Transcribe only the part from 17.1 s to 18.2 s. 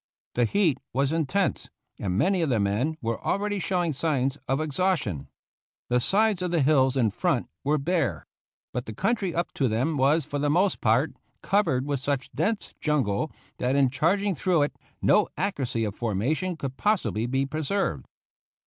be preserved.